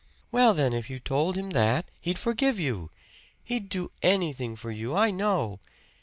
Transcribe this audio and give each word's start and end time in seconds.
"Well, 0.31 0.55
then, 0.55 0.73
if 0.73 0.89
you 0.89 0.97
told 0.97 1.35
him 1.37 1.51
that, 1.51 1.91
he'd 2.01 2.17
forgive 2.17 2.59
you 2.59 2.89
he'd 3.43 3.69
do 3.69 3.91
anything 4.01 4.55
for 4.55 4.71
you, 4.71 4.95
I 4.95 5.11
know. 5.11 5.59